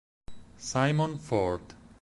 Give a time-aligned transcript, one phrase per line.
[0.57, 1.77] Simon Ford